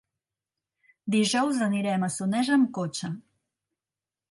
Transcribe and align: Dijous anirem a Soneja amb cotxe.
Dijous 1.15 1.61
anirem 1.67 2.07
a 2.07 2.11
Soneja 2.15 2.57
amb 2.59 2.69
cotxe. 2.81 3.13